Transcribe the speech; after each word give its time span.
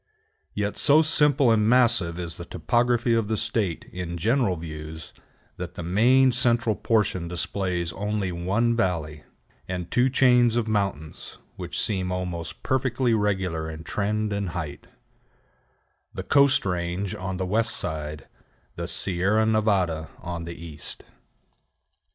Yet 0.55 0.79
so 0.79 1.03
simple 1.03 1.51
and 1.51 1.69
massive 1.69 2.17
is 2.17 2.37
the 2.37 2.45
topography 2.45 3.13
of 3.13 3.27
the 3.27 3.37
State 3.37 3.85
in 3.93 4.17
general 4.17 4.55
views, 4.55 5.13
that 5.57 5.75
the 5.75 5.83
main 5.83 6.31
central 6.31 6.75
portion 6.75 7.27
displays 7.27 7.93
only 7.93 8.31
one 8.31 8.75
valley, 8.75 9.25
and 9.67 9.91
two 9.91 10.09
chains 10.09 10.55
of 10.55 10.67
mountains 10.67 11.37
which 11.55 11.79
seem 11.79 12.11
almost 12.11 12.63
perfectly 12.63 13.13
regular 13.13 13.69
in 13.69 13.83
trend 13.83 14.33
and 14.33 14.49
height: 14.57 14.87
the 16.15 16.23
Coast 16.23 16.65
Range 16.65 17.13
on 17.13 17.37
the 17.37 17.45
west 17.45 17.77
side, 17.77 18.27
the 18.77 18.87
Sierra 18.87 19.45
Nevada 19.45 20.09
on 20.19 20.45
the 20.45 20.65
east. 20.65 21.03